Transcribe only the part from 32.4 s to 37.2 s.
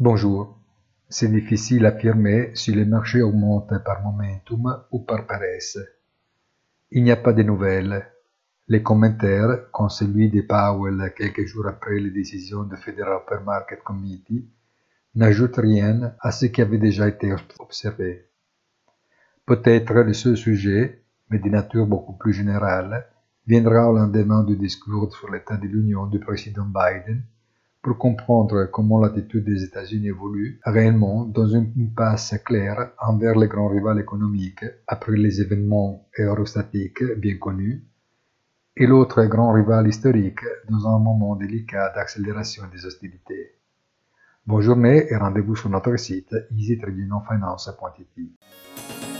claire envers les grands rivaux économiques après les événements eurostatiques